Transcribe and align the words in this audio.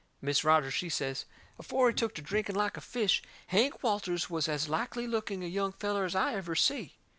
Mis' 0.19 0.43
Rogers, 0.43 0.73
she 0.73 0.89
says: 0.89 1.25
"Afore 1.59 1.89
he 1.89 1.93
took 1.93 2.15
to 2.15 2.23
drinking 2.23 2.55
like 2.55 2.75
a 2.75 2.81
fish, 2.81 3.21
Hank 3.45 3.83
Walters 3.83 4.31
was 4.31 4.49
as 4.49 4.67
likely 4.67 5.05
looking 5.05 5.43
a 5.43 5.47
young 5.47 5.73
feller 5.73 6.05
as 6.05 6.15
I 6.15 6.33
ever 6.33 6.55
see." 6.55 6.97